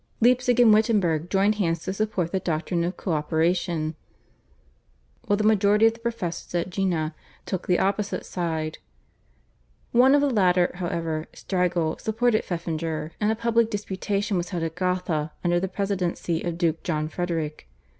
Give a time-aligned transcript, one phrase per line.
[0.19, 3.93] Leipzig and Wittenberg joined hands to support the doctrine of co operation,
[5.27, 7.13] while the majority of the professors at Jena
[7.45, 8.79] took the opposite side.
[9.91, 14.73] One of the latter however, Strigel, supported Pfeffinger, and a public disputation was held at
[14.73, 17.67] Gotha under the presidency of Duke John Frederick.